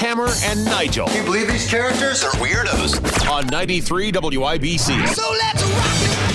[0.00, 1.06] Hammer and Nigel.
[1.08, 3.30] Can you believe these characters are weirdos?
[3.30, 5.08] On 93 WIBC.
[5.08, 6.30] So let's rock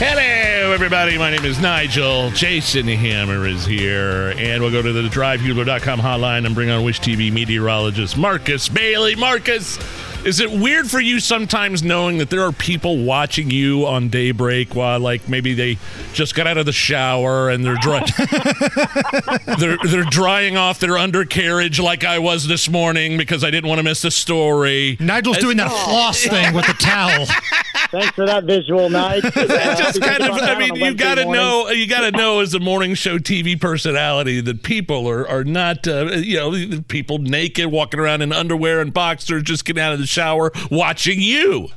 [0.00, 1.16] Hello, everybody.
[1.16, 2.30] My name is Nigel.
[2.30, 4.32] Jason Hammer is here.
[4.36, 9.14] And we'll go to the drivehubler.com hotline and bring on Wish TV meteorologist Marcus Bailey.
[9.14, 9.76] Marcus,
[10.24, 14.74] is it weird for you sometimes knowing that there are people watching you on daybreak
[14.74, 15.78] while, like, maybe they
[16.12, 19.38] just got out of the shower and they're dry- oh.
[19.58, 23.78] they're they're drying off their undercarriage like I was this morning because I didn't want
[23.78, 24.96] to miss the story.
[25.00, 27.26] Nigel's doing that floss thing with the towel.
[27.90, 29.24] Thanks for that visual, Nige.
[29.24, 30.30] It's just kind of.
[30.42, 31.68] I mean, you got to know.
[31.70, 35.86] You got to know as a morning show TV personality that people are are not.
[35.88, 39.98] Uh, you know, people naked walking around in underwear and boxers, just getting out of
[39.98, 41.68] the shower, watching you.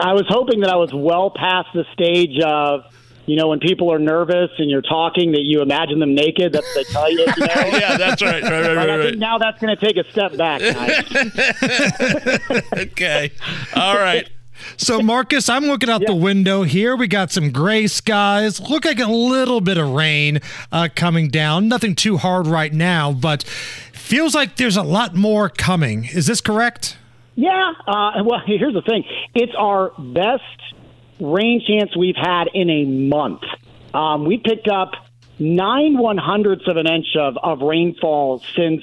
[0.00, 2.84] I was hoping that I was well past the stage of,
[3.26, 6.54] you know, when people are nervous and you're talking, that you imagine them naked.
[6.54, 7.20] That's what they tell you.
[7.20, 7.34] You know?
[7.78, 8.42] Yeah, that's right.
[8.42, 9.18] Right, right, I right, think right.
[9.18, 10.62] now that's going to take a step back.
[12.72, 13.32] Okay.
[13.74, 14.28] All right.
[14.76, 16.96] So, Marcus, I'm looking out the window here.
[16.96, 18.60] We got some gray skies.
[18.60, 20.40] Look like a little bit of rain
[20.72, 21.68] uh, coming down.
[21.68, 26.04] Nothing too hard right now, but feels like there's a lot more coming.
[26.04, 26.96] Is this correct?
[27.34, 27.72] Yeah.
[27.86, 29.04] Uh, well, here's the thing.
[29.34, 30.42] It's our best
[31.20, 33.42] rain chance we've had in a month.
[33.94, 34.92] Um, we picked up
[35.38, 38.82] nine one hundredths of an inch of, of rainfall since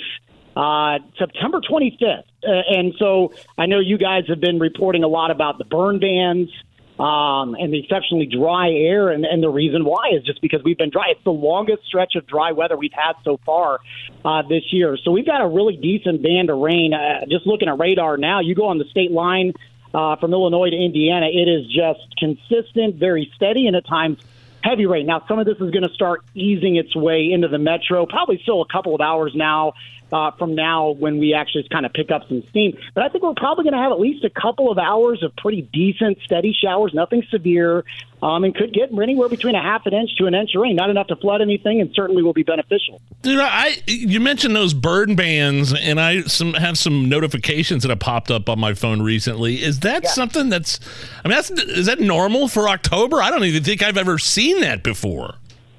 [0.56, 2.24] uh, September 25th.
[2.48, 6.00] Uh, and so I know you guys have been reporting a lot about the burn
[6.00, 6.50] bans
[6.98, 9.10] um, and the exceptionally dry air.
[9.10, 11.10] And, and the reason why is just because we've been dry.
[11.10, 13.80] It's the longest stretch of dry weather we've had so far
[14.24, 14.98] uh, this year.
[15.04, 16.94] So we've got a really decent band of rain.
[16.94, 19.54] Uh, just looking at radar now, you go on the state line
[19.94, 24.20] uh, from Illinois to Indiana, it is just consistent, very steady, and at times
[24.64, 25.06] heavy rain.
[25.06, 28.40] Now, some of this is going to start easing its way into the metro, probably
[28.44, 29.74] still a couple of hours now.
[30.12, 33.26] Uh, from now, when we actually kind of pick up some steam, but I think
[33.26, 36.54] we're probably going to have at least a couple of hours of pretty decent, steady
[36.54, 37.84] showers, nothing severe,
[38.22, 40.76] um, and could get anywhere between a half an inch to an inch of rain.
[40.76, 43.02] Not enough to flood anything, and certainly will be beneficial.
[43.22, 48.00] Dude, I you mentioned those burn bans, and I some have some notifications that have
[48.00, 49.62] popped up on my phone recently.
[49.62, 50.80] Is that something that's?
[51.24, 53.22] I mean, that's is that normal for October?
[53.22, 55.36] I don't even think I've ever seen that before.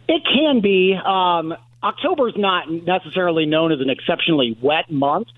[0.09, 0.95] It can be.
[0.95, 5.29] Um, October is not necessarily known as an exceptionally wet month,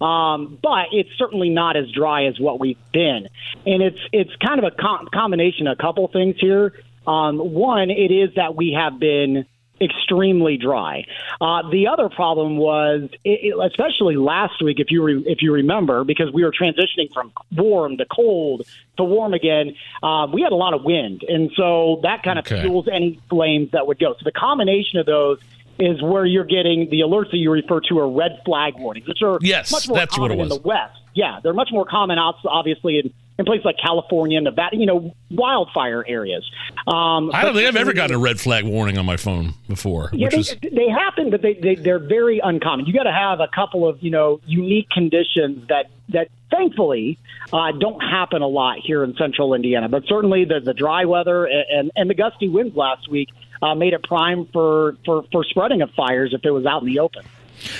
[0.00, 3.28] um, but it's certainly not as dry as what we've been.
[3.66, 6.72] And it's it's kind of a com- combination of a couple things here.
[7.06, 9.44] Um, one, it is that we have been
[9.80, 11.04] extremely dry.
[11.40, 15.52] Uh, the other problem was, it, it- especially last week, if you re- if you
[15.52, 18.62] remember, because we were transitioning from warm to cold
[18.96, 19.74] to warm again.
[20.02, 22.60] Uh, we had a lot of wind, and so that kind of Okay.
[22.62, 24.12] fuels any flames that would go.
[24.14, 25.38] So the combination of those
[25.78, 29.22] is where you're getting the alerts that you refer to are red flag warnings, which
[29.22, 30.98] are Yes, much more that's what common it in the West.
[31.14, 35.14] Yeah, they're much more common, obviously, in, in places like California, and Nevada, you know,
[35.30, 36.48] wildfire areas.
[36.86, 40.10] Um, I don't think I've ever gotten a red flag warning on my phone before.
[40.12, 42.86] yeah, they, is they happen, but they, they they're very uncommon.
[42.86, 47.18] You got to have a couple of you know unique conditions that that thankfully
[47.52, 49.88] uh, don't happen a lot here in Central Indiana.
[49.88, 53.28] But certainly the the dry weather and and, and the gusty winds last week
[53.62, 56.88] uh, made it prime for, for for spreading of fires if it was out in
[56.88, 57.22] the open.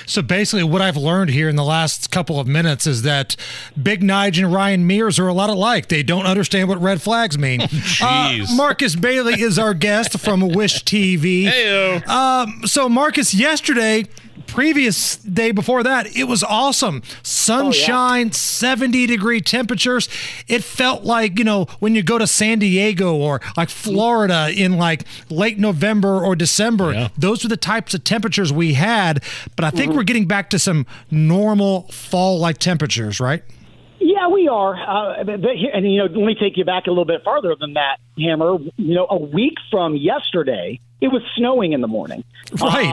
[0.06, 3.36] So basically, what I've learned here in the last couple of minutes is that
[3.80, 5.88] Big Nige and Ryan Mears are a lot alike.
[5.88, 7.60] They don't understand what red flags mean.
[7.60, 8.50] Jeez.
[8.50, 11.44] Uh, Marcus Bailey is our guest from Wish TV.
[11.44, 12.06] Heyo.
[12.08, 14.06] Um, so Marcus, yesterday,
[14.46, 17.02] previous day before that, it was awesome.
[17.04, 20.08] Oh, Sunshine, 70 degree temperatures.
[20.46, 24.76] It felt like, you know, when you go to San Diego or like Florida in
[24.76, 27.08] like late November or December, Yeah.
[27.16, 29.22] those were the types of temperatures we had.
[29.56, 29.98] But I think mm-hmm.
[29.98, 33.42] we're getting back to some normal fall like temperatures, right?
[34.18, 34.74] Yeah, we are.
[34.74, 35.40] Uh, but,
[35.74, 38.58] and you know, let me take you back a little bit farther than that, Hammer.
[38.76, 42.24] You know, a week from yesterday, it was snowing in the morning.
[42.60, 42.92] Right.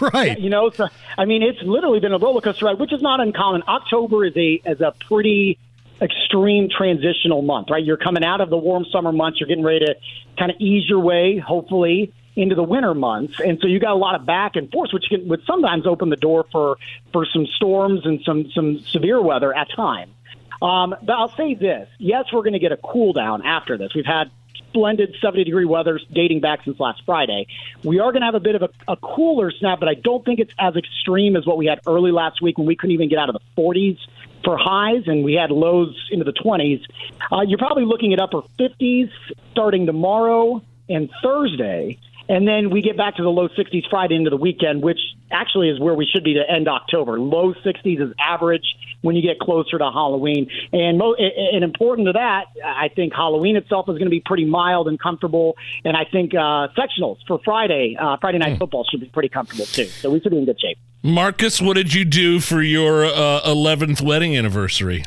[0.00, 0.40] right.
[0.40, 0.88] You know, so
[1.18, 3.64] I mean, it's literally been a roller coaster ride, which is not uncommon.
[3.68, 5.58] October is a is a pretty
[6.00, 7.84] extreme transitional month, right?
[7.84, 9.40] You're coming out of the warm summer months.
[9.40, 9.94] You're getting ready to
[10.38, 13.96] kind of ease your way, hopefully, into the winter months, and so you got a
[13.96, 16.78] lot of back and forth, which can would sometimes open the door for
[17.12, 20.12] for some storms and some some severe weather at times.
[20.62, 23.94] Um, but I'll say this: yes, we're going to get a cool down after this.
[23.94, 24.30] We've had
[24.68, 27.46] splendid 70 degree weather dating back since last Friday.
[27.84, 30.24] We are going to have a bit of a, a cooler snap, but I don't
[30.24, 33.08] think it's as extreme as what we had early last week when we couldn't even
[33.08, 33.98] get out of the 40s
[34.44, 36.82] for highs and we had lows into the 20s.
[37.30, 39.10] Uh, you're probably looking at upper 50s
[39.50, 41.98] starting tomorrow and Thursday.
[42.28, 44.98] And then we get back to the low 60s Friday into the weekend, which
[45.30, 47.18] actually is where we should be to end October.
[47.18, 48.64] Low 60s is average
[49.00, 50.48] when you get closer to Halloween.
[50.72, 54.44] And, mo- and important to that, I think Halloween itself is going to be pretty
[54.44, 55.56] mild and comfortable.
[55.84, 59.66] And I think uh, sectionals for Friday, uh, Friday night football should be pretty comfortable
[59.66, 59.86] too.
[59.86, 60.78] So we should be in good shape.
[61.02, 65.04] Marcus, what did you do for your uh, 11th wedding anniversary?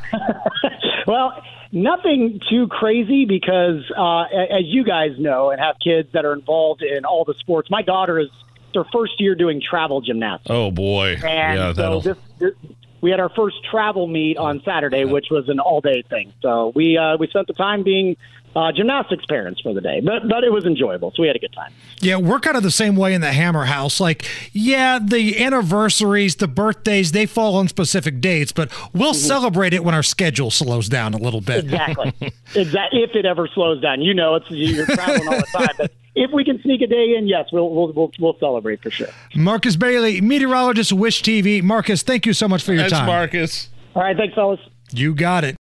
[1.08, 1.42] well,
[1.75, 6.81] nothing too crazy because, uh, as you guys know and have kids that are involved
[6.81, 8.30] in all the sports, my daughter is
[8.74, 10.50] her first year doing travel gymnastics.
[10.50, 11.18] Oh boy!
[11.24, 12.54] And yeah, so this, this,
[13.01, 16.33] we had our first travel meet on Saturday, which was an all day thing.
[16.42, 18.18] So we uh, we spent the time being
[18.56, 21.12] uh, gymnastics parents for the day, but but it was enjoyable.
[21.16, 21.74] So we had a good time.
[22.00, 24.00] Yeah, we're kind of the same way in the Hammer House.
[24.00, 29.84] Like, yeah, the anniversaries, the birthdays, they fall on specific dates, but we'll celebrate it
[29.84, 31.66] when our schedule slows down a little bit.
[31.66, 32.13] Exactly.
[32.56, 33.04] exactly.
[33.04, 35.75] If it ever slows down, you know, it's you're traveling all the time.
[35.78, 38.90] But if we can sneak a day in, yes, we'll we'll we'll, we'll celebrate for
[38.90, 39.10] sure.
[39.36, 41.62] Marcus Bailey, meteorologist, Wish TV.
[41.62, 43.06] Marcus, thank you so much for your That's time.
[43.06, 43.69] Marcus.
[43.96, 44.60] All right, thanks, fellas.
[44.92, 45.54] You got it.